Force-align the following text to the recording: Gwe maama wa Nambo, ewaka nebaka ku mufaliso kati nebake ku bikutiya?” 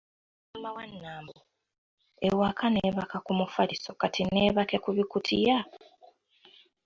Gwe 0.51 0.59
maama 0.61 0.75
wa 0.77 0.85
Nambo, 1.01 1.35
ewaka 2.27 2.65
nebaka 2.75 3.17
ku 3.25 3.31
mufaliso 3.39 3.91
kati 4.01 4.21
nebake 4.33 4.77
ku 4.83 4.89
bikutiya?” 4.97 5.57